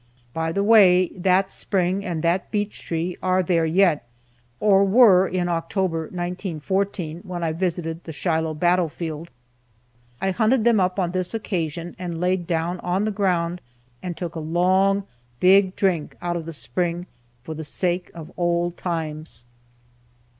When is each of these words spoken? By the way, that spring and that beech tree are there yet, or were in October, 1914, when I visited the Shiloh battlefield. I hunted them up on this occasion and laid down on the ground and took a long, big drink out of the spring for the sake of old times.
By 0.33 0.51
the 0.51 0.63
way, 0.63 1.09
that 1.15 1.51
spring 1.51 2.03
and 2.03 2.23
that 2.23 2.49
beech 2.49 2.81
tree 2.81 3.17
are 3.21 3.43
there 3.43 3.67
yet, 3.67 4.03
or 4.59 4.83
were 4.83 5.27
in 5.27 5.47
October, 5.47 5.99
1914, 6.05 7.19
when 7.21 7.43
I 7.43 7.51
visited 7.51 8.03
the 8.05 8.11
Shiloh 8.11 8.55
battlefield. 8.55 9.29
I 10.19 10.31
hunted 10.31 10.63
them 10.63 10.79
up 10.79 10.97
on 10.99 11.11
this 11.11 11.35
occasion 11.35 11.95
and 11.99 12.19
laid 12.19 12.47
down 12.47 12.79
on 12.79 13.03
the 13.05 13.11
ground 13.11 13.61
and 14.01 14.17
took 14.17 14.33
a 14.33 14.39
long, 14.39 15.03
big 15.39 15.75
drink 15.75 16.15
out 16.19 16.35
of 16.35 16.47
the 16.47 16.51
spring 16.53 17.05
for 17.43 17.53
the 17.53 17.63
sake 17.63 18.09
of 18.15 18.31
old 18.35 18.77
times. 18.77 19.45